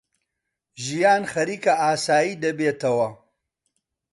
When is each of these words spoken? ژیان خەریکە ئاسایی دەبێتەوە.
ژیان 0.83 1.23
خەریکە 1.31 1.73
ئاسایی 1.81 2.39
دەبێتەوە. 2.43 3.09